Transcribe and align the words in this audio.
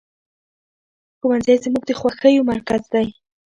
ښوونځی 1.19 1.55
زموږ 1.63 1.83
د 1.87 1.91
خوښیو 1.99 2.47
مرکز 2.51 2.83
دی 2.93 3.07